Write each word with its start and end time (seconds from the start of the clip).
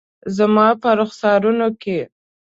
زما 0.37 0.67
په 0.81 0.89
رخسارونو 0.99 1.67
کې 1.81 1.99